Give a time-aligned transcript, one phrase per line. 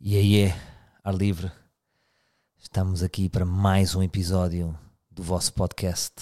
[0.00, 0.54] E aí é,
[1.02, 1.50] ar livre.
[2.56, 4.78] Estamos aqui para mais um episódio
[5.10, 6.14] do vosso podcast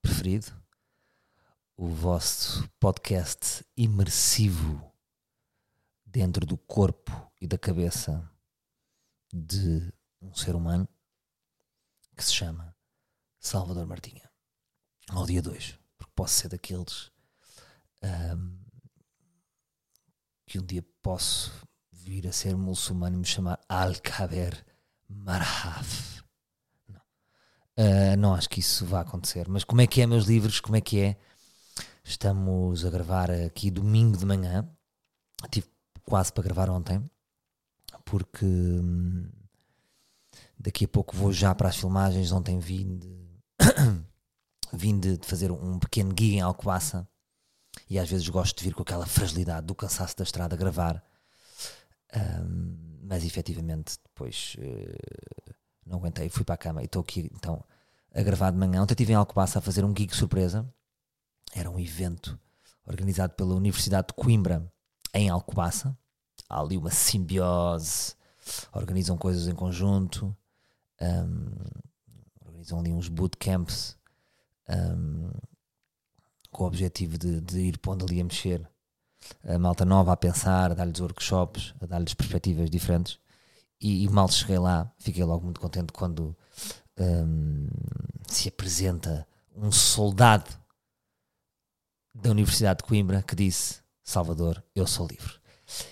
[0.00, 0.46] preferido.
[1.76, 4.90] O vosso podcast imersivo
[6.06, 8.26] dentro do corpo e da cabeça
[9.30, 10.88] de um ser humano
[12.16, 12.74] que se chama
[13.38, 14.26] Salvador Martinha.
[15.10, 17.12] Ao dia 2, porque posso ser daqueles
[18.00, 18.56] ahm,
[20.46, 21.52] que um dia posso
[22.02, 24.64] vir a ser muçulmano e me chamar Al-Kaber
[25.08, 26.22] Marhaf.
[26.88, 27.00] Não.
[27.76, 29.48] Ah, não acho que isso vá acontecer.
[29.48, 30.60] Mas como é que é, meus livros?
[30.60, 31.16] Como é que é?
[32.04, 34.68] Estamos a gravar aqui domingo de manhã.
[35.50, 35.68] Tive
[36.04, 37.02] quase para gravar ontem,
[38.04, 39.28] porque hum,
[40.58, 42.32] daqui a pouco vou já para as filmagens.
[42.32, 43.28] Ontem vim de,
[44.72, 47.08] vim de fazer um pequeno gig em Alcobaça
[47.88, 51.02] e às vezes gosto de vir com aquela fragilidade do cansaço da estrada a gravar.
[52.12, 57.64] Ahm, mas efetivamente depois eh, não aguentei, fui para a cama e estou aqui então
[58.14, 58.82] a gravar de manhã.
[58.82, 60.66] Ontem estive em Alcobaça a fazer um gig surpresa.
[61.54, 62.38] Era um evento
[62.86, 64.70] organizado pela Universidade de Coimbra
[65.14, 65.96] em Alcobaça.
[66.48, 68.14] Há ali uma simbiose,
[68.72, 70.36] organizam coisas em conjunto,
[71.00, 71.50] ahm,
[72.44, 73.96] organizam ali uns bootcamps
[74.68, 75.30] ahm,
[76.50, 78.71] com o objetivo de, de ir pondo ali a mexer
[79.44, 83.18] a malta nova a pensar, a dar-lhes workshops, a dar-lhes perspectivas diferentes.
[83.80, 86.36] E, e mal cheguei lá, fiquei logo muito contente quando
[86.98, 87.66] hum,
[88.28, 90.50] se apresenta um soldado
[92.14, 95.40] da Universidade de Coimbra que disse: Salvador, eu sou livre.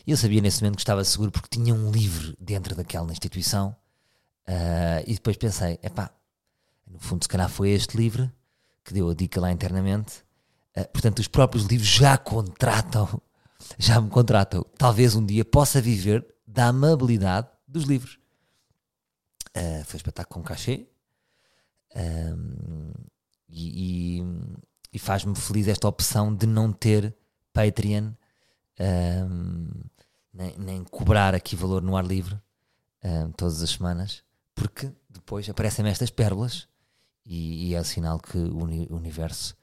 [0.06, 3.74] Eu sabia nesse momento que estava seguro porque tinha um livro dentro daquela instituição.
[4.46, 6.10] ah, e depois pensei: epá,
[6.86, 8.30] no fundo, se calhar foi este livro
[8.84, 10.24] que deu a dica lá internamente.
[10.76, 13.20] Ah, portanto, os próprios livros já contratam,
[13.78, 14.64] já me contratam.
[14.78, 18.18] Talvez um dia possa viver da amabilidade dos livros.
[19.54, 20.86] Ah, foi um espetáculo com cachê.
[21.94, 22.92] Ahm,
[23.48, 24.24] e, e-
[24.92, 27.14] e faz-me feliz esta opção de não ter
[27.52, 28.12] Patreon,
[28.78, 29.68] ahm,
[30.32, 32.40] nem, nem cobrar aqui valor no ar livre
[33.02, 34.22] ahm, todas as semanas,
[34.54, 36.68] porque depois aparecem-me estas pérolas
[37.26, 38.64] e, e é sinal que o
[38.94, 39.56] universo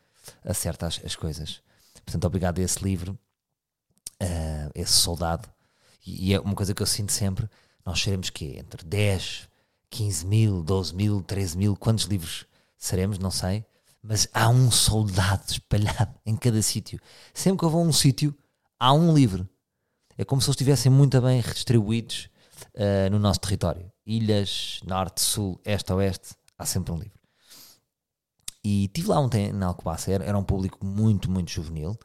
[0.44, 1.62] acerta as, as coisas.
[2.06, 3.18] Portanto, obrigado a esse livro,
[4.20, 5.50] a esse soldado.
[6.06, 7.50] E, e é uma coisa que eu sinto sempre:
[7.86, 9.50] nós seremos que entre 10,
[9.90, 12.46] 15 mil, 12 mil, 13 mil, quantos livros
[12.78, 13.66] seremos, não sei.
[14.02, 17.00] Mas há um soldado espalhado em cada sítio.
[17.34, 18.36] Sempre que eu vou a um sítio,
[18.80, 19.48] há um livro.
[20.18, 22.30] É como se eles estivessem muito bem redistribuídos
[22.76, 23.92] ah, no nosso território.
[24.06, 27.17] Ilhas, norte, sul, este, oeste, há sempre um livro.
[28.64, 31.98] E estive lá ontem na Alcobaça, era, um público muito, muito juvenil.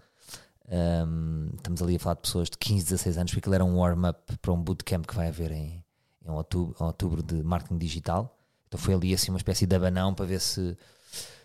[0.68, 3.78] Um, estamos ali a falar de pessoas de 15, 16 anos, porque aquilo era um
[3.78, 5.84] warm-up para um bootcamp que vai haver em,
[6.24, 8.38] em outubro, outubro de marketing digital.
[8.68, 10.76] Então foi ali assim uma espécie de abanão para ver se,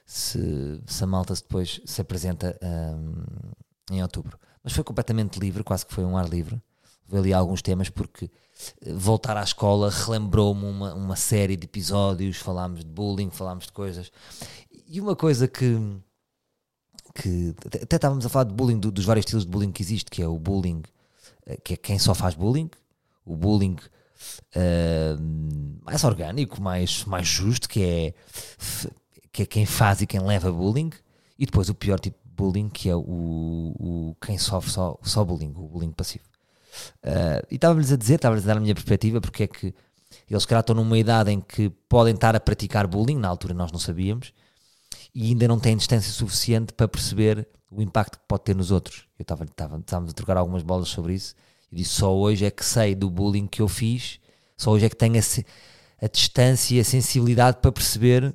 [0.06, 3.14] se, se a malta depois se apresenta um,
[3.92, 4.40] em outubro.
[4.64, 6.62] Mas foi completamente livre, quase que foi um ar livre.
[7.10, 8.30] Houve ali alguns temas porque
[8.82, 13.72] eh, voltar à escola relembrou-me uma, uma série de episódios, falámos de bullying, falámos de
[13.72, 14.12] coisas.
[14.88, 15.78] E uma coisa que,
[17.16, 17.54] que
[17.84, 20.22] até estávamos a falar de bullying, do- dos vários estilos de bullying que existe, que
[20.22, 20.84] é o bullying,
[21.46, 22.70] eh, que é quem só faz bullying,
[23.26, 23.76] o bullying
[24.56, 25.16] eh,
[25.84, 28.14] mais orgânico, mais, mais justo, que é,
[29.32, 30.92] que é quem faz e quem leva bullying,
[31.38, 35.24] e depois o pior tipo de bullying, que é o, o quem sofre só, só
[35.26, 36.24] bullying, o bullying passivo.
[37.04, 39.74] Eh, e estava-lhes a dizer, estava-lhes a dar a minha perspectiva, porque é que
[40.30, 43.72] eles, calhar, estão numa idade em que podem estar a praticar bullying, na altura nós
[43.72, 44.34] não sabíamos,
[45.14, 49.08] e ainda não têm distância suficiente para perceber o impacto que pode ter nos outros.
[49.18, 51.36] Eu estava, estava, estávamos a trocar algumas bolas sobre isso
[51.72, 54.20] e disse: só hoje é que sei do bullying que eu fiz,
[54.56, 58.34] só hoje é que tenho a, a distância e a sensibilidade para perceber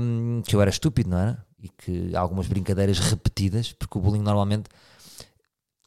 [0.00, 1.44] hum, que eu era estúpido, não era?
[1.60, 4.68] E que algumas brincadeiras repetidas, porque o bullying normalmente.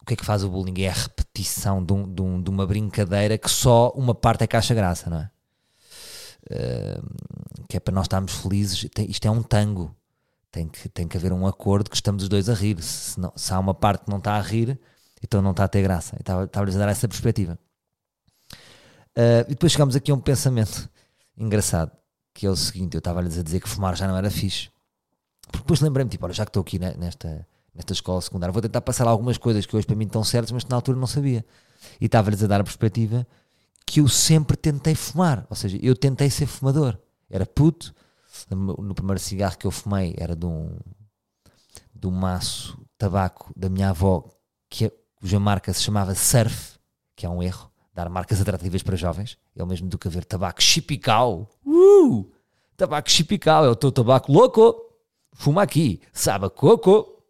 [0.01, 0.83] O que é que faz o bullying?
[0.83, 4.47] É a repetição de, um- de um- de uma brincadeira que só uma parte é
[4.47, 5.29] que acha graça, não é?
[7.67, 9.95] Que é para nós estarmos felizes, isto é um tango.
[10.51, 12.81] Tem que, tem que haver um acordo que estamos os dois a rir.
[12.81, 14.79] Se, não- se há uma parte que não está a rir,
[15.21, 16.15] então não está a ter graça.
[16.19, 17.59] Estava- Estava-lhes a dar essa perspectiva.
[19.15, 20.89] Ah, e depois chegamos aqui a um pensamento
[21.37, 21.91] engraçado,
[22.33, 24.69] que é o seguinte: eu estava-lhes a dizer que fumar já não era fixe.
[25.47, 28.61] Porque depois lembrei-me, tipo, olha, já que estou aqui ne- nesta, nesta escola secundária, vou
[28.61, 31.07] tentar passar algumas coisas que hoje para mim estão certas, mas que na altura não
[31.07, 31.45] sabia.
[32.01, 33.27] E estava-lhes a dar a perspectiva
[33.85, 35.45] que eu sempre tentei fumar.
[35.49, 36.97] Ou seja, eu tentei ser fumador.
[37.29, 37.93] Era puto.
[38.51, 40.77] No primeiro cigarro que eu fumei era de um,
[41.93, 44.23] de um maço tabaco da minha avó,
[44.69, 46.77] que é- cuja marca se chamava Surf,
[47.15, 49.37] que é um erro, dar marcas atrativas para jovens.
[49.55, 51.49] É o mesmo do que haver tabaco chipical.
[51.65, 52.29] Uh!
[52.75, 54.75] Tabaco chipical, é o teu tabaco louco.
[55.33, 57.23] Fuma aqui, sabe coco.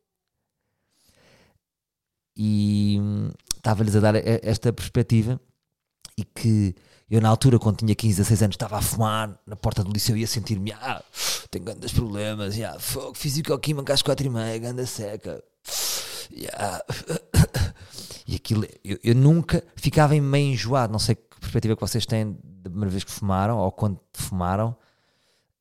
[2.36, 5.40] E hum, estava-lhes a dar esta perspectiva
[6.36, 6.76] que
[7.10, 10.18] eu na altura, quando tinha 15, 16 anos, estava a fumar na porta do liceu
[10.18, 11.04] e ia sentir-me, ah,
[11.52, 15.44] tenho grandes problemas, yeah, fogo, físico-química às 4 e meia, ganda seca.
[16.32, 16.84] Yeah.
[18.28, 22.36] E aquilo, eu, eu, nunca ficava meio enjoado, não sei que perspectiva que vocês têm
[22.44, 24.76] da primeira vez que fumaram ou quando fumaram.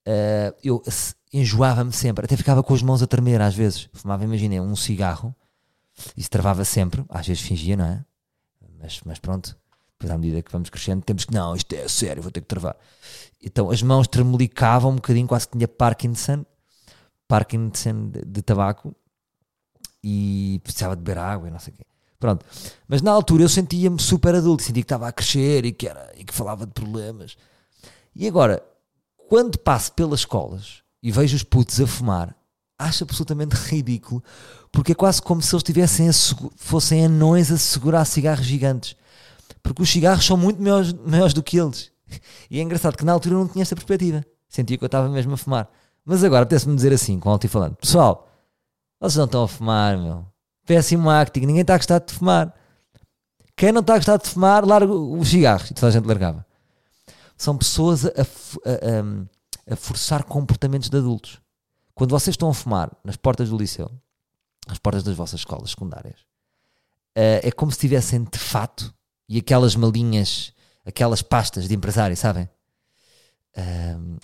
[0.07, 0.83] Uh, eu
[1.31, 3.91] enjoava-me sempre, até ficava com as mãos a tremer às vezes.
[3.93, 5.35] Fumava, imaginei, um cigarro,
[6.17, 8.05] isso travava sempre, às vezes fingia, não é?
[8.81, 9.55] Mas, mas pronto,
[10.05, 12.47] depois à medida que vamos crescendo, temos que, não, isto é sério, vou ter que
[12.47, 12.77] travar.
[13.43, 16.45] Então as mãos tremelicavam um bocadinho, quase que tinha Parkinson,
[17.27, 18.95] Parkinson de, de tabaco,
[20.03, 21.85] e precisava de beber água e não sei o quê.
[22.19, 22.45] Pronto.
[22.87, 26.13] Mas na altura eu sentia-me super adulto, sentia que estava a crescer e que, era,
[26.17, 27.37] e que falava de problemas.
[28.15, 28.63] E agora,
[29.29, 32.35] quando passo pelas escolas e vejo os putos a fumar,
[32.79, 34.23] acho absolutamente ridículo,
[34.71, 36.11] porque é quase como se eles tivessem
[36.57, 38.97] fossem anões a segurar cigarros gigantes.
[39.65, 41.91] Porque os cigarros são muito maiores, maiores do que eles.
[42.51, 44.25] E é engraçado que na altura eu não tinha essa perspectiva.
[44.47, 45.69] Sentia que eu estava mesmo a fumar.
[46.05, 48.29] Mas agora apetece-me dizer assim, com alto-falante: Pessoal,
[49.01, 50.27] vocês não estão a fumar, meu.
[50.67, 52.55] Péssimo acting, ninguém está a gostar de fumar.
[53.57, 55.71] Quem não está a gostar de fumar, larga os cigarros.
[55.71, 56.47] E toda a gente largava.
[57.37, 61.41] São pessoas a, a, a, a forçar comportamentos de adultos.
[61.95, 63.91] Quando vocês estão a fumar nas portas do liceu,
[64.69, 66.21] nas portas das vossas escolas secundárias,
[67.17, 68.95] uh, é como se tivessem de fato
[69.29, 70.53] e aquelas malinhas,
[70.85, 72.49] aquelas pastas de empresário, sabem?
[73.57, 74.19] Uh,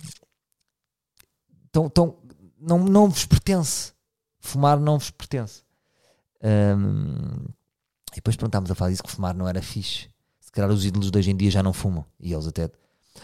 [1.72, 2.18] tão, tão,
[2.58, 3.92] não, não vos pertence.
[4.38, 5.62] Fumar não vos pertence.
[6.42, 7.44] Um,
[8.12, 10.08] e depois prontámos a falar disso que fumar não era fixe.
[10.40, 12.04] Se calhar os ídolos de hoje em dia já não fumam.
[12.18, 12.70] E eles até,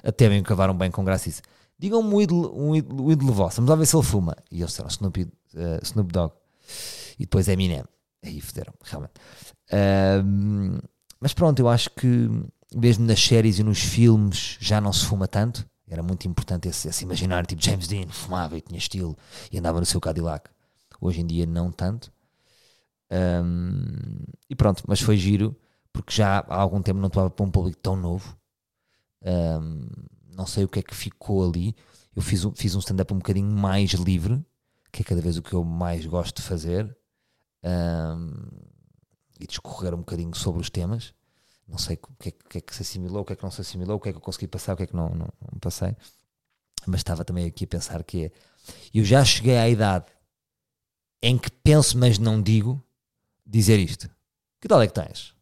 [0.02, 1.42] até me cavaram bem com graça isso.
[1.78, 4.36] Digam-me um ídolo, um ídolo, um ídolo vosso, vamos lá ver se ele fuma.
[4.50, 5.28] E eles disseram Snoop, uh,
[5.82, 6.32] Snoop Dogg.
[7.18, 7.84] E depois Eminem.
[8.22, 9.14] Aí fuderam, realmente.
[10.24, 10.78] Um,
[11.20, 12.28] mas pronto, eu acho que
[12.74, 15.68] mesmo nas séries e nos filmes já não se fuma tanto.
[15.88, 17.06] Era muito importante esse, esse
[17.46, 19.16] tipo James Dean fumava e tinha estilo
[19.52, 20.50] e andava no seu Cadillac.
[21.00, 22.12] Hoje em dia não tanto.
[23.10, 25.56] Um, e pronto, mas foi giro,
[25.92, 28.36] porque já há algum tempo não estava para um público tão novo.
[29.22, 29.86] Um,
[30.34, 31.74] não sei o que é que ficou ali.
[32.14, 34.44] Eu fiz, um, fiz um stand-up um bocadinho mais livre,
[34.90, 36.96] que é cada vez o que eu mais gosto de fazer,
[39.40, 41.14] e discorrer um bocadinho sobre os temas.
[41.66, 43.50] Não sei o que, é, que, é, que se assimilou, o que é que não
[43.50, 45.28] se assimilou, o que é que eu consegui passar, o que é que não, não,
[45.52, 45.96] não passei.
[46.86, 48.30] Mas estava também aqui a pensar que é.
[48.94, 50.06] Eu já cheguei à idade
[51.22, 52.82] em que penso, mas não digo,
[53.44, 54.08] dizer isto.
[54.60, 55.34] Que tal é que tens?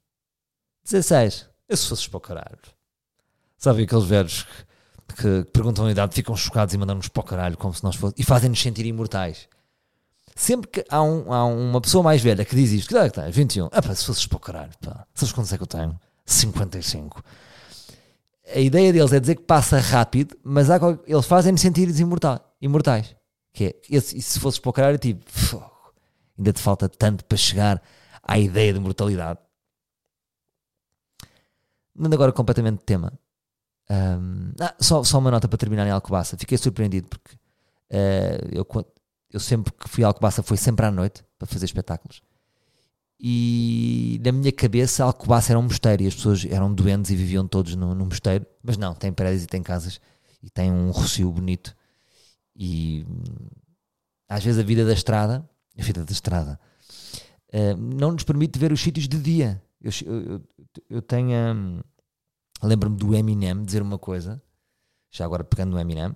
[0.84, 1.48] 16.
[1.68, 2.58] Eu se fosses para o caralho.
[3.58, 7.56] Sabe aqueles velhos que, que, perguntam a idade, ficam chocados e mandam-nos para o caralho
[7.56, 8.18] como se nós fossemos.
[8.18, 9.48] E fazem-nos sentir imortais.
[10.34, 13.10] Sempre que há, um, há, uma pessoa mais velha que diz isto, que idade é
[13.10, 13.34] que tens?
[13.34, 13.68] 21.
[13.70, 15.06] Ah pá, se fosses para o caralho, pá.
[15.14, 15.98] Sabes quantos é que eu tenho?
[16.26, 17.22] 55.
[18.54, 21.88] A ideia deles é dizer que passa rápido, mas há, eles fazem-nos sentir
[22.60, 23.14] imortais.
[23.52, 25.24] Que é, e se fosses para o caralho, tipo,
[26.36, 27.80] ainda te falta tanto para chegar
[28.22, 29.38] à ideia de mortalidade.
[31.94, 33.12] Mando agora completamente de tema.
[33.88, 36.36] Um, ah, só, só uma nota para terminar em Alcobaça.
[36.36, 38.66] Fiquei surpreendido porque uh, eu,
[39.34, 42.22] eu sempre que fui a Alcobaça foi sempre à noite para fazer espetáculos.
[43.18, 47.46] E na minha cabeça Alcobaça era um mosteiro e as pessoas eram doentes e viviam
[47.46, 48.46] todos no, no mosteiro.
[48.62, 50.00] Mas não, tem prédios e tem casas
[50.42, 51.74] e tem um rocio bonito.
[52.54, 53.04] E
[54.28, 55.48] às vezes a vida da estrada
[55.78, 56.60] a vida da estrada,
[57.52, 59.62] uh, não nos permite ver os sítios de dia.
[59.80, 60.42] Eu, eu,
[60.88, 61.30] eu tenho.
[61.30, 61.80] Um,
[62.62, 64.40] Lembro-me do Eminem dizer uma coisa,
[65.10, 66.14] já agora pegando no Eminem,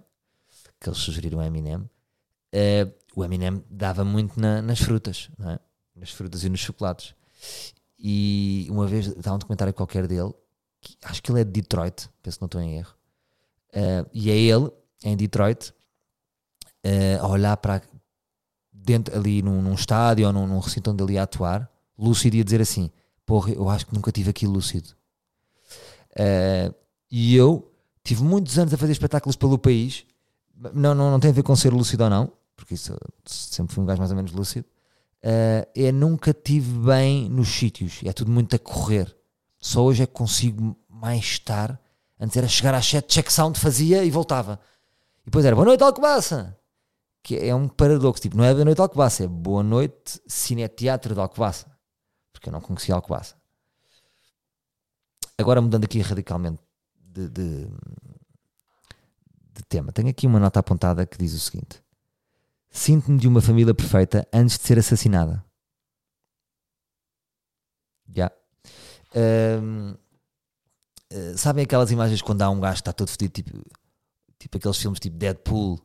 [0.81, 1.85] que eles sugeriram o Eminem.
[2.55, 5.59] Uh, o Eminem dava muito na, nas frutas, é?
[5.95, 7.15] nas frutas e nos chocolates.
[7.99, 10.33] E uma vez estava um documentário qualquer dele,
[10.81, 12.95] que, acho que ele é de Detroit, penso que não estou em erro.
[13.71, 14.71] Uh, e é ele,
[15.05, 15.71] em Detroit,
[16.85, 17.83] uh, a olhar para,
[18.73, 22.45] dentro, ali num, num estádio ou num, num, recinto onde ele ia atuar, lúcido ia
[22.45, 22.91] dizer assim:
[23.27, 24.91] Porra, eu acho que nunca tive aqui lúcido.
[26.13, 26.75] Uh,
[27.11, 27.71] e eu
[28.03, 30.07] tive muitos anos a fazer espetáculos pelo país,
[30.73, 33.83] não, não, não tem a ver com ser lúcido ou não, porque isso sempre fui
[33.83, 34.67] um gajo mais ou menos lúcido.
[35.23, 39.15] Uh, é nunca tive bem nos sítios, é tudo muito a correr.
[39.61, 41.81] Só hoje é que consigo mais estar.
[42.21, 44.61] Antes era chegar às 7, check sound, fazia e voltava.
[45.23, 46.59] E depois era boa noite, Alcobaça
[47.29, 51.21] que é um paradoxo, tipo, não é Boa Noite Alcobaça, é Boa Noite Cineteatro de
[51.21, 51.67] Alcobaça,
[52.33, 53.35] porque eu não conhecia Alcobaça.
[55.37, 56.59] agora mudando aqui radicalmente
[56.99, 57.69] de, de,
[59.59, 61.83] de tema, tenho aqui uma nota apontada que diz o seguinte:
[62.71, 65.45] Sinto-me de uma família perfeita antes de ser assassinada.
[68.09, 68.31] Já.
[69.15, 69.63] Yeah.
[69.63, 69.95] Um,
[71.13, 73.65] uh, sabem aquelas imagens quando há um gajo que está todo fedido, tipo,
[74.39, 75.81] tipo aqueles filmes tipo Deadpool,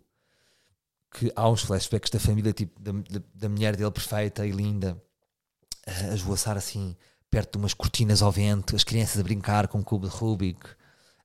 [1.12, 5.02] que há uns flashbacks da família, tipo, da, da, da mulher dele perfeita e linda,
[5.86, 6.96] a esvoaçar assim,
[7.30, 10.68] perto de umas cortinas ao vento, as crianças a brincar com um cubo de Rubik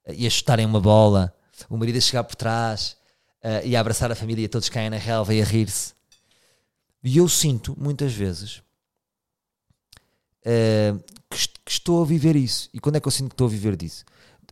[0.06, 1.34] e a chutarem uma bola,
[1.68, 2.96] o marido a chegar por trás
[3.42, 5.94] uh, e a abraçar a família e todos caem na relva e a rir-se.
[7.02, 8.62] E eu sinto, muitas vezes,
[10.44, 10.98] uh,
[11.30, 12.68] que, que, estou a viver isso.
[12.72, 14.04] E quando é que eu sinto que estou a viver disso?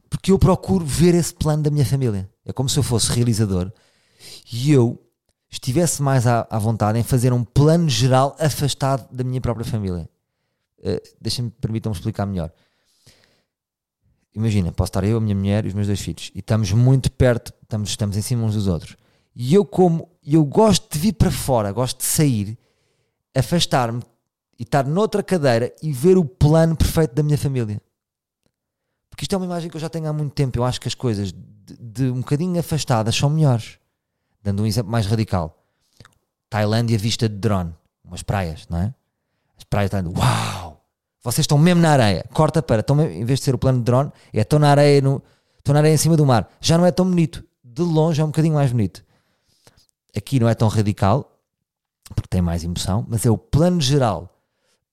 [0.09, 2.31] Porque eu procuro ver esse plano da minha família.
[2.45, 3.73] É como se eu fosse realizador
[4.53, 5.03] e eu
[5.51, 10.09] estivesse mais à, à vontade em fazer um plano geral afastado da minha própria família.
[10.79, 12.53] Uh, Deixem-me, permitam-me explicar melhor.
[14.37, 17.11] Imagina, posso estar eu, a minha mulher e os meus dois filhos e estamos muito
[17.11, 18.95] perto, estamos, estamos em cima uns dos outros.
[19.35, 22.59] E eu, como eu gosto de vir para fora, gosto de sair,
[23.35, 24.02] afastar-me
[24.59, 27.81] e estar noutra cadeira e ver o plano perfeito da minha família.
[29.09, 30.59] Porque isto é uma imagem que eu já tenho há muito tempo.
[30.59, 33.78] Eu acho que as coisas de, de um bocadinho afastadas são melhores.
[34.43, 35.64] Dando um exemplo mais radical.
[36.50, 37.75] Tailândia vista de drone.
[38.05, 38.95] Umas praias, não é?
[39.57, 40.12] As praias estão.
[40.12, 40.66] Uau!
[41.26, 42.25] Vocês estão mesmo na areia.
[42.33, 42.83] Corta para.
[42.83, 45.21] Estão mesmo, em vez de ser o plano de drone, é estão na areia, no,
[45.59, 46.49] estão na areia em cima do mar.
[46.61, 47.42] Já não é tão bonito.
[47.64, 49.04] De longe é um bocadinho mais bonito.
[50.16, 51.37] Aqui não é tão radical,
[52.14, 54.33] porque tem mais emoção, mas é o plano geral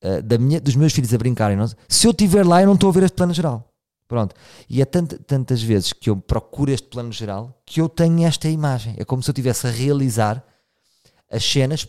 [0.04, 1.56] uh, da minha, dos meus filhos a brincarem.
[1.56, 1.68] Não?
[1.88, 3.72] Se eu estiver lá, eu não estou a ver este plano geral.
[4.08, 4.34] Pronto.
[4.68, 8.50] E é tant, tantas vezes que eu procuro este plano geral que eu tenho esta
[8.50, 8.96] imagem.
[8.98, 10.44] É como se eu estivesse a realizar
[11.32, 11.88] as cenas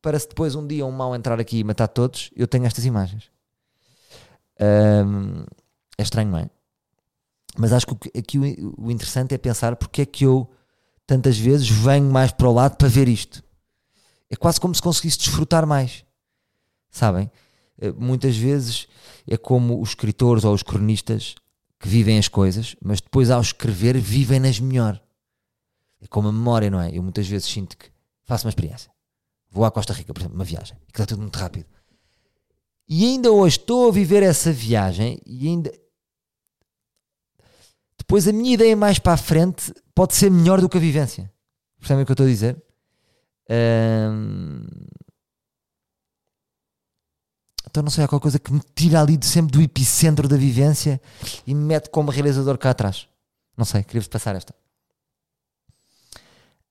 [0.00, 2.86] para se depois um dia um mal entrar aqui e matar todos, eu tenho estas
[2.86, 3.35] imagens.
[4.60, 5.44] Um,
[5.98, 6.50] é estranho, não é?
[7.58, 10.50] Mas acho que aqui o, interessante é pensar porque é que eu
[11.06, 13.42] tantas vezes venho mais para o lado para ver isto.
[14.28, 16.04] É quase como se conseguisse desfrutar mais.
[16.90, 17.30] Sabem?
[17.78, 18.88] Eh, muitas vezes
[19.26, 21.34] é como os escritores ou os cronistas
[21.78, 25.00] que vivem as coisas, mas depois ao escrever vivem-nas melhor.
[26.00, 26.90] É como a memória, não é?
[26.96, 27.90] Eu muitas vezes sinto que
[28.24, 28.90] faço uma experiência.
[29.50, 31.66] Vou à Costa Rica, por exemplo, uma viagem, que está tudo muito rápido.
[32.88, 35.72] E ainda hoje estou a viver essa viagem e ainda.
[37.98, 41.32] Depois a minha ideia mais para a frente pode ser melhor do que a vivência.
[41.78, 42.62] Percebem o que eu estou a dizer?
[47.68, 50.36] Então não sei, há qualquer coisa que me tira ali de sempre do epicentro da
[50.36, 51.00] vivência
[51.46, 53.08] e me mete como realizador cá atrás.
[53.56, 54.54] Não sei, queria-vos passar esta.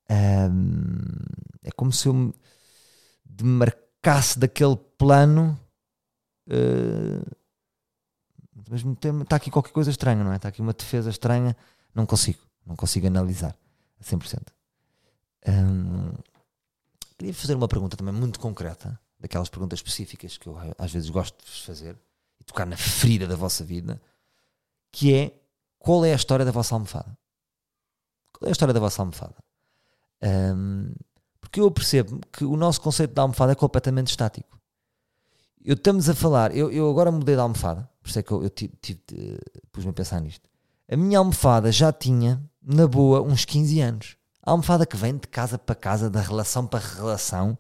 [0.08, 2.34] É como se eu me
[3.26, 5.60] demarcasse daquele plano.
[6.48, 7.26] Uh,
[8.70, 8.84] mas
[9.22, 10.38] está aqui qualquer coisa estranha, não é?
[10.38, 11.56] Está aqui uma defesa estranha.
[11.94, 13.56] Não consigo, não consigo analisar
[14.00, 14.42] a 100%.
[15.48, 16.12] Um,
[17.18, 21.44] queria fazer uma pergunta também muito concreta daquelas perguntas específicas que eu às vezes gosto
[21.46, 21.98] de fazer
[22.40, 24.02] e tocar na ferida da vossa vida,
[24.92, 25.32] que é
[25.78, 27.18] qual é a história da vossa almofada?
[28.34, 29.36] Qual é a história da vossa almofada?
[30.24, 30.92] Um,
[31.40, 34.60] porque eu percebo que o nosso conceito de almofada é completamente estático.
[35.66, 38.44] Eu estamos a falar, eu, eu agora mudei de almofada, por isso é que eu,
[38.44, 39.00] eu tive, tive,
[39.72, 40.48] pus-me a pensar nisto.
[40.88, 44.16] A minha almofada já tinha, na boa, uns 15 anos.
[44.44, 47.58] A almofada que vem de casa para casa, da relação para relação,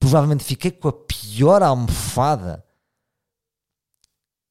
[0.00, 2.64] provavelmente fiquei com a pior almofada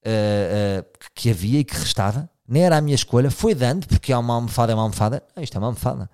[0.06, 2.30] uh, uh, que havia e que restava.
[2.48, 5.22] Nem era a minha escolha, foi dando, porque é uma almofada, é uma almofada.
[5.36, 6.10] Não, isto é uma almofada.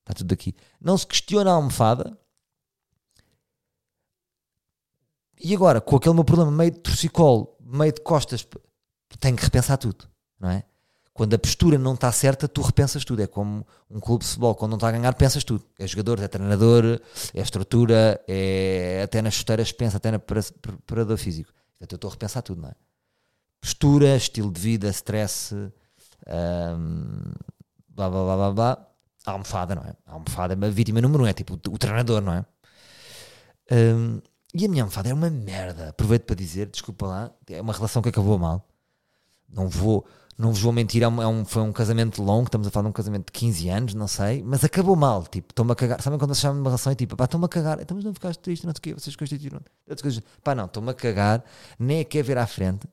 [0.00, 0.54] Está tudo aqui.
[0.80, 2.18] Não se questiona a almofada.
[5.42, 8.46] E agora, com aquele meu problema meio de torcicolo, meio de costas,
[9.18, 10.06] tenho que repensar tudo,
[10.38, 10.64] não é?
[11.12, 13.20] Quando a postura não está certa, tu repensas tudo.
[13.20, 15.64] É como um clube de futebol, quando não está a ganhar, pensas tudo.
[15.78, 17.00] É jogador, é treinador,
[17.34, 21.52] é estrutura, é até nas chuteiras, pensa, até na preparador físico.
[21.72, 22.74] Portanto, eu estou a repensar tudo, não é?
[23.60, 25.70] Postura, estilo de vida, stress, um,
[27.88, 28.86] blá blá blá blá blá.
[29.26, 29.94] A almofada, não é?
[30.06, 32.44] A almofada é uma vítima número um, é tipo o, treinador, não é?
[33.70, 34.22] Um,
[34.54, 35.90] e a minha almofada é uma merda.
[35.90, 38.66] Aproveito para dizer, desculpa lá, é uma relação que acabou mal.
[39.48, 40.06] Não vou
[40.40, 42.84] não vos vou mentir, é um, é um, foi um casamento longo, estamos a falar
[42.84, 46.00] de um casamento de 15 anos, não sei, mas acabou mal, tipo, estou-me a cagar.
[46.00, 48.14] Sabem quando chamam de uma relação e tipo, pá, estou-me a cagar, então mas não
[48.14, 49.60] ficaste triste, não sei o quê, vocês constituíram.
[50.42, 51.44] Pá, não, estou-me a cagar,
[51.78, 52.88] nem a quer ver à frente,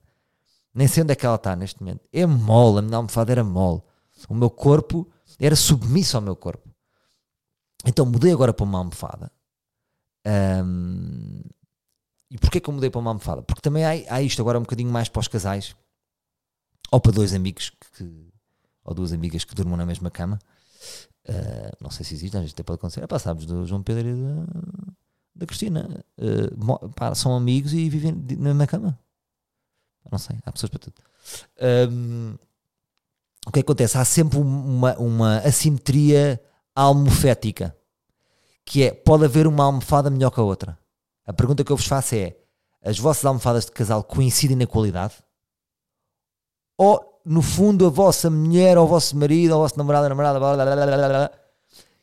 [0.76, 2.02] nem sei onde é que ela está neste momento.
[2.12, 3.82] É mole, a minha almofada era mole.
[4.28, 5.08] O meu corpo
[5.40, 6.68] era submisso ao meu corpo.
[7.86, 9.32] Então mudei agora para uma almofada.
[10.28, 11.42] Um,
[12.30, 13.42] e porquê que eu mudei para uma almofada?
[13.42, 15.76] Porque também há, há isto agora um bocadinho mais para os casais
[16.92, 18.28] ou para dois amigos que, que,
[18.84, 20.40] ou duas amigas que durmam na mesma cama.
[21.28, 23.04] Uh, não sei se existe, às até pode acontecer.
[23.04, 24.46] É, pá, sabes, do João Pedro e da,
[25.36, 26.04] da Cristina.
[26.18, 29.00] Uh, pá, são amigos e vivem na mesma cama.
[30.10, 30.96] Não sei, há pessoas para tudo.
[31.92, 32.36] Um,
[33.46, 33.98] o que acontece?
[33.98, 36.42] Há sempre uma, uma assimetria
[36.76, 37.76] almofética.
[38.68, 40.78] Que é, pode haver uma almofada melhor que a outra.
[41.26, 42.36] A pergunta que eu vos faço é:
[42.84, 45.14] as vossas almofadas de casal coincidem na qualidade?
[46.78, 50.38] Ou, no fundo, a vossa mulher, ou o vosso marido, ou o vosso namorado, namorada,
[50.38, 51.32] blá, blá, blá, blá, blá,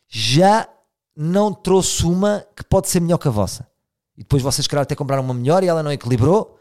[0.08, 0.66] já
[1.14, 3.68] não trouxe uma que pode ser melhor que a vossa?
[4.16, 6.58] E depois vocês, calhar, até compraram uma melhor e ela não equilibrou?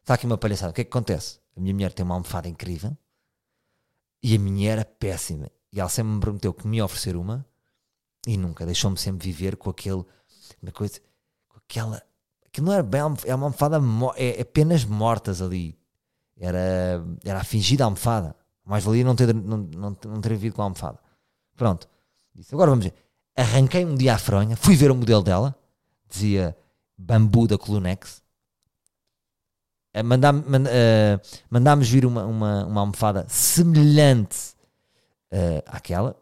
[0.00, 0.72] Está aqui uma palhaçada.
[0.72, 1.38] O que é que acontece?
[1.56, 2.96] A minha mulher tem uma almofada incrível
[4.20, 5.48] e a minha era péssima.
[5.72, 7.46] E ela sempre me prometeu que me ia oferecer uma
[8.26, 8.64] e nunca.
[8.66, 10.04] Deixou-me sempre viver com aquele.
[10.62, 11.00] Uma coisa
[11.56, 12.02] aquela.
[12.46, 13.00] Aquilo não era bem.
[13.24, 13.80] É uma almofada.
[14.16, 15.78] É, é penas mortas ali.
[16.36, 18.34] Era, era a fingida almofada.
[18.64, 20.98] Mais valia não ter, não, não, não ter vindo com a almofada.
[21.56, 21.88] Pronto.
[22.52, 22.94] Agora vamos ver.
[23.36, 25.56] Arranquei um dia a fronha, fui ver o modelo dela,
[26.08, 26.56] dizia
[26.96, 28.22] bambu da Colunex.
[29.92, 34.54] Eh, mandámos, uh, mandámos vir uma, uma, uma almofada semelhante
[35.32, 36.16] uh, àquela.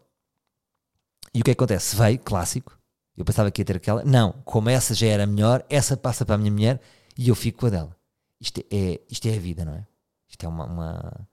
[1.33, 1.95] E o que, é que acontece?
[1.95, 2.77] Veio, clássico,
[3.17, 4.03] eu pensava que ia ter aquela.
[4.03, 6.81] Não, como essa já era melhor, essa passa para a minha mulher
[7.17, 7.95] e eu fico com a dela.
[8.39, 9.87] Isto é, isto é a vida, não é?
[10.27, 11.27] Isto é uma, uma...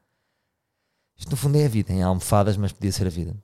[1.16, 3.36] Isto no fundo é a vida, em almofadas, mas podia ser a vida.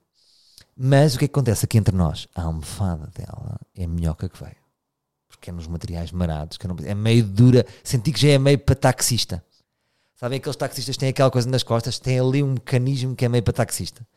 [0.75, 2.27] Mas o que é acontece aqui entre nós?
[2.35, 4.55] A almofada dela é melhor que a que veio.
[5.27, 6.75] Porque é nos materiais marados, que não...
[6.85, 7.65] é meio dura.
[7.83, 9.43] Senti que já é meio para taxista.
[10.15, 11.99] Sabem aqueles taxistas têm aquela coisa nas costas?
[11.99, 14.07] Tem ali um mecanismo que é meio para taxista.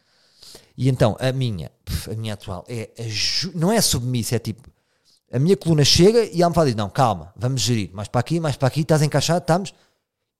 [0.76, 1.70] E então, a minha,
[2.08, 2.90] a minha atual, é
[3.54, 4.68] não é submissa, é tipo,
[5.32, 8.40] a minha coluna chega e a almofada diz, não, calma, vamos gerir, mais para aqui,
[8.40, 9.72] mais para aqui, estás encaixado, estamos,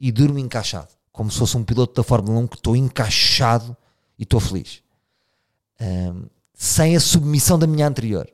[0.00, 3.76] e durmo encaixado, como se fosse um piloto da Fórmula 1 que estou encaixado
[4.18, 4.82] e estou feliz.
[5.80, 6.24] Um,
[6.54, 8.28] sem a submissão da minha anterior.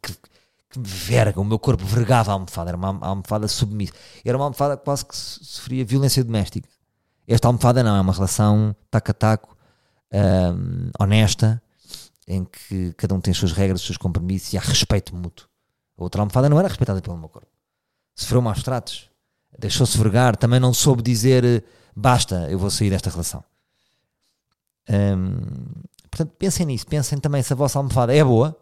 [0.00, 3.92] Que, que verga, o meu corpo vergava a almofada, era uma almofada submissa.
[4.24, 6.68] Era uma almofada quase que sofria violência doméstica.
[7.26, 9.56] Esta almofada não, é uma relação taco a taco,
[10.12, 11.60] um, honesta,
[12.28, 15.48] em que cada um tem as suas regras, os seus compromissos e há respeito mútuo.
[15.96, 17.48] A outra almofada não era respeitada pelo meu corpo.
[18.14, 19.10] Sofreu maus tratos,
[19.58, 21.62] deixou-se vergar, também não soube dizer eh,
[21.96, 23.42] basta, eu vou sair desta relação.
[24.90, 25.40] Um,
[26.10, 28.56] portanto, pensem nisso, pensem também se a vossa almofada é boa.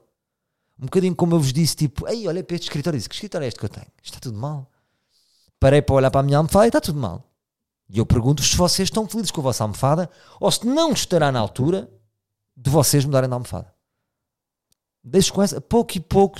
[0.79, 3.14] Um bocadinho como eu vos disse, tipo, ei, olha para este escritório e disse, que
[3.16, 3.87] escritório é este que eu tenho?
[4.02, 4.70] Está tudo mal.
[5.59, 7.29] Parei para olhar para a minha almofada e está tudo mal.
[7.88, 11.33] E eu pergunto se vocês estão felizes com a vossa almofada ou se não estará
[11.33, 11.90] na altura
[12.56, 13.74] de vocês mudarem de almofada.
[15.02, 16.38] Deixo com essa, pouco e pouco,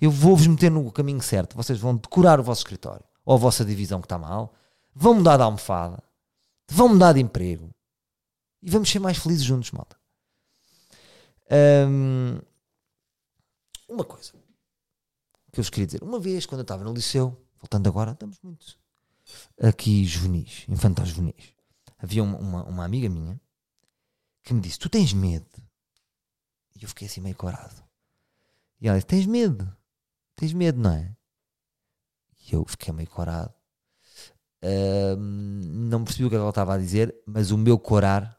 [0.00, 1.56] eu vou-vos meter no caminho certo.
[1.56, 4.54] Vocês vão decorar o vosso escritório ou a vossa divisão que está mal,
[4.94, 6.02] vão mudar de almofada,
[6.68, 7.70] vão mudar de emprego
[8.62, 9.96] e vamos ser mais felizes juntos, malta.
[11.88, 12.38] Um,
[13.88, 14.32] uma coisa
[15.52, 18.38] que eu vos queria dizer, uma vez quando eu estava no liceu, voltando agora, estamos
[18.42, 18.76] muito
[19.62, 21.54] aqui juvenis, infantis juvenis.
[21.98, 23.40] Havia uma, uma, uma, amiga minha
[24.44, 25.46] que me disse: Tu tens medo?
[26.76, 27.82] E eu fiquei assim meio corado.
[28.80, 29.74] E ela disse: Tens medo?
[30.36, 31.16] Tens medo, não é?
[32.46, 33.52] E eu fiquei meio corado.
[34.62, 38.38] Um, não percebi o que ela estava a dizer, mas o meu corar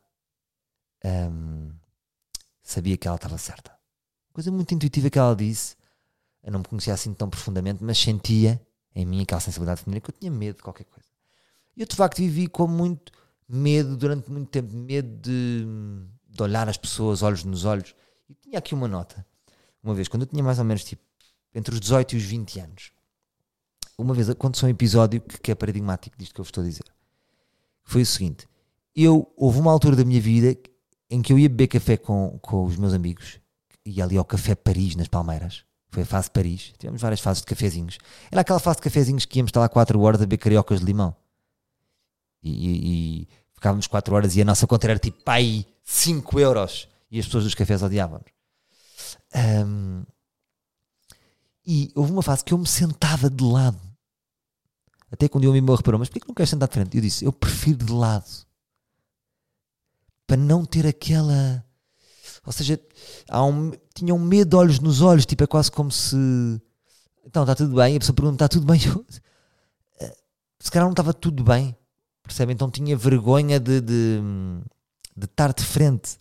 [1.03, 1.71] um,
[2.63, 3.75] sabia que ela estava certa.
[4.33, 5.75] Coisa muito intuitiva que ela disse.
[6.43, 8.61] Eu não me conhecia assim tão profundamente, mas sentia
[8.93, 11.09] em mim aquela sensibilidade feminina que eu tinha medo de qualquer coisa.
[11.75, 13.11] E eu de facto vivi com muito
[13.47, 15.65] medo durante muito tempo, medo de,
[16.29, 17.95] de olhar as pessoas olhos nos olhos.
[18.29, 19.25] E tinha aqui uma nota,
[19.83, 21.03] uma vez, quando eu tinha mais ou menos tipo
[21.53, 22.91] entre os 18 e os 20 anos,
[23.97, 26.67] uma vez aconteceu um episódio que, que é paradigmático disto que eu vos estou a
[26.67, 26.85] dizer.
[27.83, 28.47] Foi o seguinte:
[28.95, 30.57] eu houve uma altura da minha vida
[31.09, 33.39] em que eu ia beber café com, com os meus amigos,
[33.85, 35.63] ia ali ao Café Paris, nas Palmeiras,
[35.95, 36.73] foi a fase Paris.
[36.77, 37.97] Tivemos várias fases de cafezinhos.
[38.29, 40.85] Era aquela fase de cafezinhos que íamos estar lá 4 horas a beber cariocas de
[40.85, 41.15] limão.
[42.49, 46.87] E, e, ficávamos 4 horas e a nossa conta era tipo pai 5 euros.
[47.09, 48.31] E as pessoas dos cafés odiavam-nos.
[49.35, 50.03] Um,
[51.65, 53.79] e houve uma fase que eu me sentava de lado.
[55.11, 56.95] Até quando um dia o me reparou, mas porquê que não queres sentar de frente?
[56.95, 58.29] Eu disse, eu prefiro de lado.
[60.27, 61.65] Para não ter aquela
[62.45, 62.79] ou seja,
[63.33, 66.15] um, tinham medo de olhos nos olhos, tipo, é quase como se.
[67.25, 67.93] Então, está tudo bem?
[67.93, 68.79] E a pessoa pergunta: está tudo bem?
[68.85, 69.05] Eu,
[70.59, 71.75] se calhar não estava tudo bem,
[72.25, 72.53] percebe?
[72.53, 74.19] Então tinha vergonha de, de,
[75.15, 76.19] de estar de frente.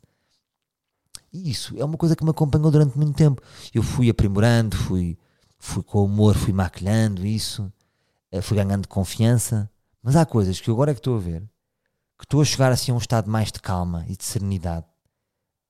[1.32, 3.42] E isso é uma coisa que me acompanhou durante muito tempo.
[3.72, 5.18] Eu fui aprimorando, fui,
[5.58, 7.72] fui com humor, fui maquilhando isso,
[8.30, 9.68] eh, fui ganhando confiança.
[10.02, 11.42] Mas há coisas que agora é que estou a ver
[12.18, 14.86] que estou a chegar assim a um estado mais de calma e de serenidade.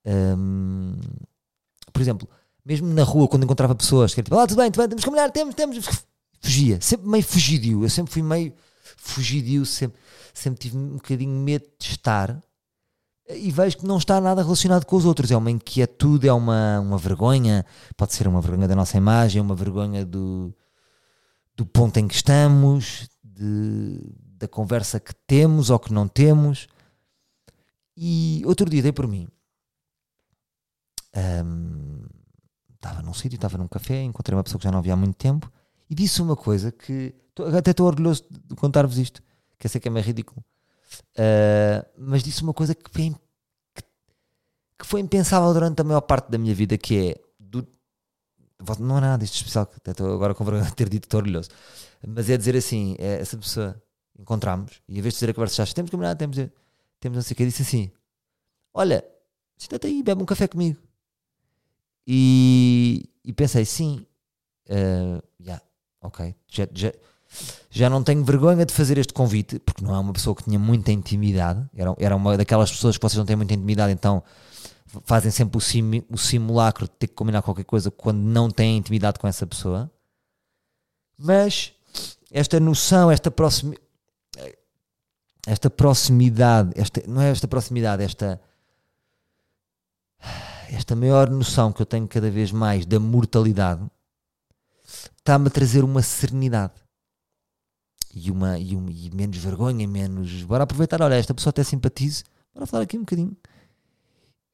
[0.06, 0.96] Um,
[1.92, 2.28] por exemplo,
[2.64, 5.04] mesmo na rua, quando encontrava pessoas que era tipo, ah, tudo bem, tudo bem, temos
[5.04, 6.06] que combinar, temos, temos,
[6.40, 8.52] fugia, sempre meio fugidio, eu sempre fui meio
[8.96, 10.00] fugidio, sempre,
[10.32, 12.40] sempre tive um bocadinho medo de estar
[13.28, 15.30] e vejo que não está nada relacionado com os outros.
[15.30, 17.64] É uma inquietude, é uma, uma vergonha,
[17.96, 20.54] pode ser uma vergonha da nossa imagem, uma vergonha do,
[21.56, 23.98] do ponto em que estamos, de,
[24.36, 26.68] da conversa que temos ou que não temos.
[27.96, 29.28] E outro dia dei por mim.
[31.16, 32.02] Um,
[32.74, 35.16] estava num sítio, estava num café, encontrei uma pessoa que já não havia há muito
[35.16, 35.50] tempo
[35.88, 37.14] e disse uma coisa que
[37.56, 39.22] até estou orgulhoso de contar-vos isto,
[39.58, 40.44] que eu sei que é meio ridículo.
[41.12, 43.14] Uh, mas disse uma coisa que foi,
[44.78, 47.66] que foi impensável durante a maior parte da minha vida, que é do,
[48.78, 51.50] não é nada disto especial, até estou agora com vergonha de ter dito estou orgulhoso,
[52.06, 53.80] mas é dizer assim, é, essa pessoa
[54.18, 56.36] encontramos e em vez de dizer a conversa já temos que combinar, temos,
[57.00, 57.90] temos não sei o que, disse assim,
[58.72, 59.04] olha,
[59.56, 60.78] senta aí, bebe um café comigo.
[62.06, 64.06] E, e pensei, sim,
[64.68, 65.62] uh, yeah,
[66.00, 66.92] ok, já, já,
[67.70, 70.58] já não tenho vergonha de fazer este convite, porque não é uma pessoa que tinha
[70.58, 74.22] muita intimidade, era, era uma daquelas pessoas que vocês não têm muita intimidade, então
[75.04, 78.76] fazem sempre o, sim, o simulacro de ter que combinar qualquer coisa quando não têm
[78.76, 79.90] intimidade com essa pessoa.
[81.18, 81.72] Mas
[82.30, 83.82] esta noção, esta proximidade,
[85.46, 88.40] esta proximidade, esta, não é esta proximidade, esta
[90.70, 93.84] esta maior noção que eu tenho cada vez mais da mortalidade
[95.16, 96.72] está-me a trazer uma serenidade
[98.14, 100.42] e, uma, e, um, e menos vergonha, menos.
[100.44, 102.24] Bora aproveitar, olha, esta pessoa até simpatize,
[102.54, 103.36] bora falar aqui um bocadinho.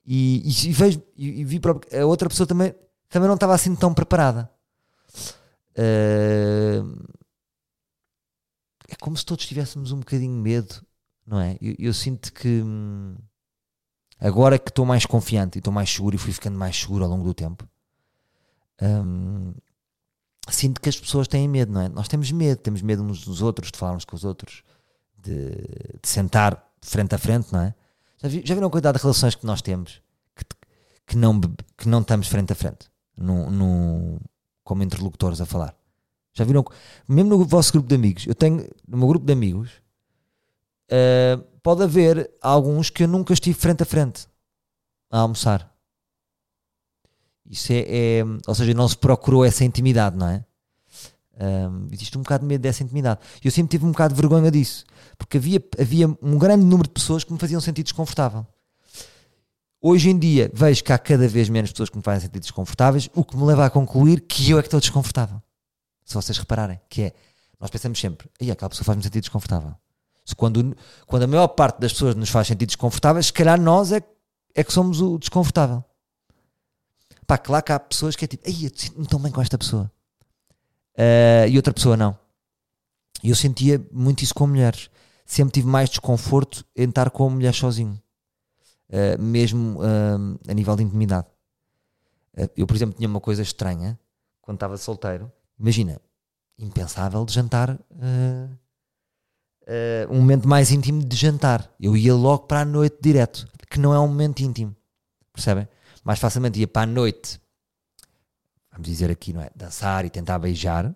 [0.07, 1.61] E, e, e vejo, e, vi
[2.01, 2.75] a outra pessoa também,
[3.09, 4.51] também não estava assim tão preparada.
[5.73, 7.09] Uh,
[8.89, 10.85] é como se todos tivéssemos um bocadinho medo,
[11.27, 11.57] não é?
[11.61, 12.63] Eu, eu sinto que.
[12.63, 13.15] Hum,
[14.21, 17.11] Agora que estou mais confiante e estou mais seguro e fui ficando mais seguro ao
[17.11, 17.67] longo do tempo,
[18.83, 19.55] hum,
[20.51, 21.89] sinto que as pessoas têm medo, não é?
[21.89, 24.63] Nós temos medo, temos medo uns dos outros, de falarmos com os outros,
[25.19, 25.51] de,
[26.03, 27.75] de sentar frente a frente, não é?
[28.19, 30.03] Já, vi, já viram a quantidade de relações que nós temos
[30.37, 30.45] que,
[31.07, 34.21] que, não, que não estamos frente a frente, no, no,
[34.63, 35.75] como interlocutores a falar?
[36.33, 36.65] Já viram?
[37.09, 39.71] Mesmo no vosso grupo de amigos, eu tenho, no meu grupo de amigos,
[40.91, 44.27] uh, pode haver alguns que eu nunca estive frente a frente
[45.11, 45.70] a almoçar.
[47.51, 50.45] Isso é, é ou seja, não se procurou essa intimidade, não é?
[51.41, 53.19] Um, existe um bocado de medo dessa intimidade.
[53.43, 54.85] Eu sempre tive um bocado de vergonha disso,
[55.19, 58.47] porque havia, havia um grande número de pessoas que me faziam sentir desconfortável.
[59.83, 63.09] Hoje em dia vejo que há cada vez menos pessoas que me fazem sentir desconfortáveis,
[63.15, 65.43] o que me leva a concluir que eu é que estou desconfortável.
[66.05, 67.13] Se vocês repararem, que é,
[67.59, 69.75] nós pensamos sempre, e aquela pessoa faz-me sentir desconfortável.
[70.37, 74.03] Quando, quando a maior parte das pessoas nos faz sentir desconfortáveis, se calhar nós é,
[74.55, 75.83] é que somos o desconfortável.
[77.31, 79.57] Pá, claro que há pessoas que é tipo, ei, eu sinto-me tão bem com esta
[79.57, 79.89] pessoa.
[80.99, 82.19] Uh, e outra pessoa não.
[83.23, 84.91] E eu sentia muito isso com mulheres.
[85.25, 88.03] Sempre tive mais desconforto em estar com a mulher sozinho.
[88.89, 91.29] Uh, mesmo uh, a nível de intimidade.
[92.57, 93.97] eu, por exemplo, tinha uma coisa estranha
[94.43, 95.31] quando estava solteiro.
[95.57, 96.01] Imagina,
[96.59, 97.79] impensável de jantar
[100.11, 101.73] um momento mais íntimo de jantar.
[101.79, 104.75] Eu ia logo para a noite direto, que não é um momento íntimo.
[105.33, 105.69] Percebem?
[106.05, 107.41] Mais facilmente ia para a noite,
[108.73, 109.51] vamos dizer aqui, não é?
[109.55, 110.87] Dançar e tentar beijar.
[110.87, 110.95] uh,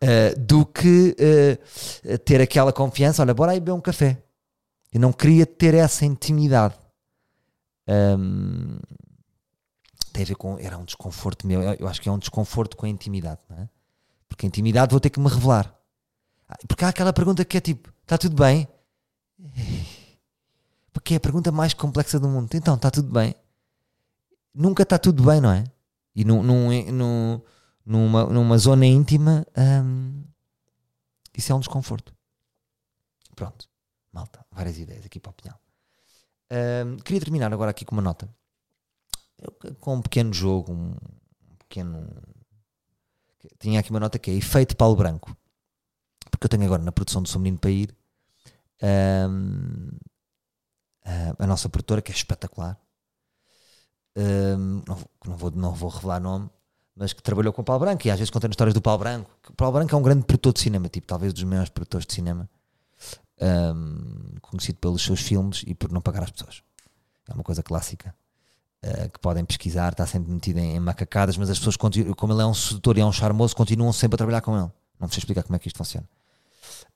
[0.38, 4.22] do que uh, ter aquela confiança, olha, bora aí beber um café.
[4.92, 6.74] Eu não queria ter essa intimidade.
[7.86, 8.78] Um,
[10.12, 10.58] tem a ver com.
[10.58, 11.62] Era um desconforto meu.
[11.62, 13.68] Eu, eu acho que é um desconforto com a intimidade, não é?
[14.28, 15.74] Porque a intimidade vou ter que me revelar.
[16.66, 18.66] Porque há aquela pergunta que é tipo: está tudo bem?
[20.98, 22.52] Porque é a pergunta mais complexa do mundo.
[22.54, 23.32] Então, está tudo bem?
[24.52, 25.62] Nunca está tudo bem, não é?
[26.12, 27.40] E num, num, num,
[27.86, 30.24] numa, numa zona íntima, hum,
[31.36, 32.12] isso é um desconforto.
[33.36, 33.68] Pronto,
[34.12, 35.56] malta, várias ideias aqui para a opinião.
[36.50, 38.28] Hum, queria terminar agora aqui com uma nota.
[39.78, 40.96] Com um pequeno jogo, um
[41.60, 42.08] pequeno.
[43.60, 45.36] Tinha aqui uma nota que é efeito Paulo Branco
[46.28, 47.94] porque eu tenho agora na produção do Sou Menino para ir
[48.82, 49.90] um,
[51.08, 52.78] a, a nossa produtora, que é espetacular,
[54.16, 56.50] um, não, não, vou, não vou revelar nome,
[56.94, 59.30] mas que trabalhou com o Paulo Branco e às vezes contando histórias do Paulo Branco.
[59.48, 62.14] O Paulo Branco é um grande produtor de cinema, tipo, talvez dos maiores produtores de
[62.14, 62.48] cinema,
[63.40, 66.62] um, conhecido pelos seus filmes e por não pagar as pessoas.
[67.28, 68.14] É uma coisa clássica.
[68.84, 72.42] Uh, que podem pesquisar, está sempre metido em, em, macacadas, mas as pessoas, como ele
[72.42, 74.70] é um sedutor e é um charmoso, continuam sempre a trabalhar com ele.
[75.00, 76.06] Não sei explicar como é que isto funciona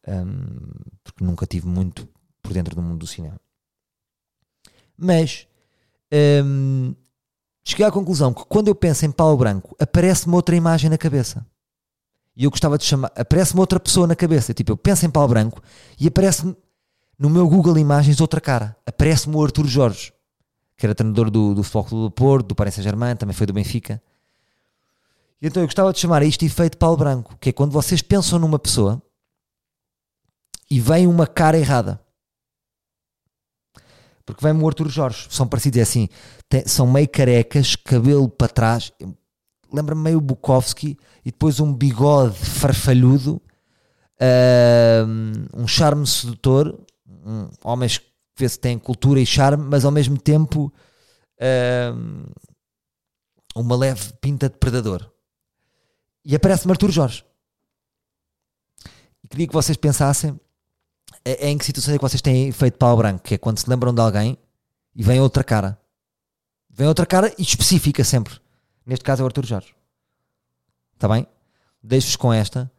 [0.07, 0.71] um,
[1.05, 2.09] porque nunca tive muito
[2.43, 3.41] por dentro do mundo do cinema.
[4.97, 5.47] Mas
[6.45, 6.95] hum,
[7.65, 11.47] cheguei à conclusão que quando eu penso em Paulo Branco, aparece-me outra imagem na cabeça.
[12.37, 14.55] E eu gostava de chamar, aparece-me outra pessoa na cabeça.
[14.55, 15.63] Tipo, eu penso em Paulo Branco
[15.99, 16.57] e aparece-me
[17.19, 18.77] no meu Google Imagens outra cara.
[18.87, 20.13] Aparece-me o Arthur Jorge,
[20.77, 23.53] que era treinador do, do Futebol Clube do Porto, do Paris Saint-Germain, também foi do
[23.53, 24.03] Benfica.
[25.41, 28.01] E então eu gostava de chamar a isto efeito Paulo Branco, que é quando vocês
[28.01, 29.03] pensam numa pessoa
[30.71, 32.01] e vem uma cara errada.
[34.33, 36.09] Porque vem-me o Arthur Jorge, são parecidos, é assim,
[36.49, 38.91] tem, são meio carecas, cabelo para trás,
[39.71, 43.43] lembra-me meio Bukowski, e depois um bigode farfalhudo,
[44.17, 48.07] uh, um charme sedutor, um, homens que
[48.39, 50.73] vê-se têm cultura e charme, mas ao mesmo tempo
[51.39, 52.33] uh,
[53.55, 55.13] uma leve pinta de predador.
[56.25, 57.23] E aparece-me Arthur Jorge.
[59.23, 60.41] E queria que vocês pensassem
[61.25, 63.59] é, é em que situações é que vocês têm feito pau branco, que é quando
[63.59, 64.37] se lembram de alguém
[64.95, 65.79] e vem outra cara.
[66.71, 68.35] Vem outra cara e específica sempre.
[68.85, 69.75] Neste caso é o Arthur Jorge.
[70.95, 71.27] Está bem?
[71.83, 72.71] Deixo-vos com esta.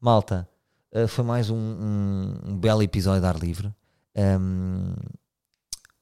[0.00, 0.48] Malta,
[0.92, 3.72] uh, foi mais um, um, um, belo episódio de ar livre.
[4.16, 4.94] Um,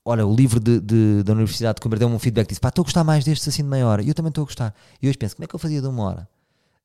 [0.04, 2.82] olha, o livro de, de, da Universidade de Coimbra deu-me um feedback disse: pá, estou
[2.82, 4.02] a gostar mais destes assim de meia hora.
[4.02, 4.74] E eu também estou a gostar.
[5.02, 6.28] E hoje penso: como é que eu fazia de uma hora?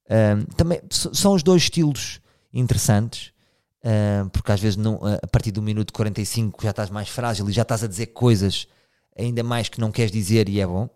[0.10, 2.19] Um, também são os dois estilos
[2.54, 3.32] interessantes.
[3.86, 7.54] Uh, porque às vezes não, a partir do minuto 45 já estás mais frágil e
[7.54, 8.67] já estás a dizer coisas
[9.15, 10.89] ainda mais que não queres dizer e é bom.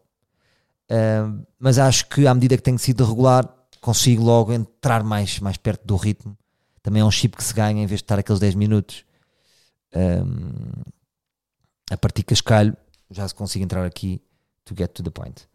[0.89, 3.47] Uh, mas acho que à medida que tenho sido regular,
[3.79, 6.35] consigo logo entrar mais, mais perto do ritmo.
[6.81, 9.05] Também é um chip que se ganha em vez de estar aqueles 10 minutos.
[9.95, 10.81] Um,
[11.91, 12.75] a partir cascalho,
[13.11, 14.19] já se consigo entrar aqui
[14.65, 15.47] to get to the point.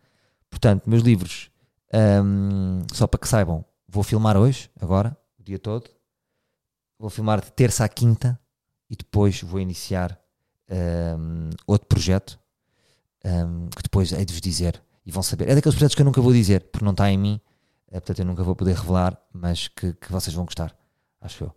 [0.48, 1.50] Portanto, meus livros,
[1.92, 5.93] um, só para que saibam, vou filmar hoje, agora, o dia todo
[6.98, 8.38] vou filmar de terça à quinta
[8.88, 10.18] e depois vou iniciar
[11.18, 12.38] um, outro projeto
[13.24, 15.48] um, que depois hei de vos dizer e vão saber.
[15.48, 17.40] É daqueles projetos que eu nunca vou dizer porque não está em mim,
[17.88, 20.76] é, portanto eu nunca vou poder revelar, mas que, que, vocês vão gostar,
[21.20, 21.54] acho eu.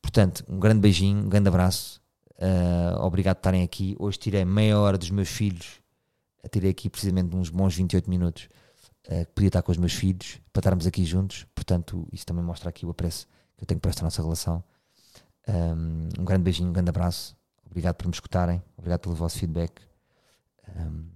[0.00, 2.00] Portanto, um grande beijinho, um grande abraço,
[2.38, 3.94] uh, obrigado por estarem aqui.
[3.98, 5.80] Hoje tirei meia hora dos meus filhos,
[6.50, 8.48] tirei aqui precisamente uns bons 28 minutos
[9.06, 12.42] uh, que podia estar com os meus filhos para estarmos aqui juntos, portanto, isso também
[12.42, 13.26] mostra aqui o apreço
[13.58, 14.64] que eu tenho para esta nossa relação.
[15.46, 17.36] Um, um grande beijinho, um grande abraço.
[17.66, 18.62] Obrigado por me escutarem.
[18.76, 19.82] Obrigado pelo vosso feedback.
[20.76, 21.08] Um,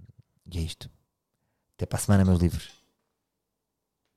[0.51, 0.89] e é isto.
[1.75, 2.82] Até para a semana, meus livros.